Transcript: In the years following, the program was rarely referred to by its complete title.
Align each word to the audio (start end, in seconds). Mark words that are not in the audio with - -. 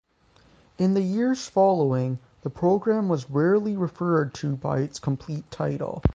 In 0.79 0.95
the 0.95 1.01
years 1.03 1.47
following, 1.47 2.17
the 2.41 2.49
program 2.49 3.07
was 3.07 3.29
rarely 3.29 3.77
referred 3.77 4.33
to 4.35 4.55
by 4.55 4.79
its 4.79 4.97
complete 4.97 5.51
title. 5.51 6.01